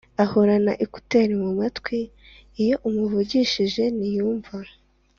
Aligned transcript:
ahorana 0.23 0.73
ekuteri 0.83 1.33
mu 1.43 1.49
matwi 1.59 1.99
iyo 2.63 2.75
umuvugishije 2.87 3.83
ntiyumva 3.97 4.55